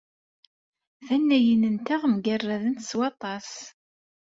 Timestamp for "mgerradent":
2.13-2.85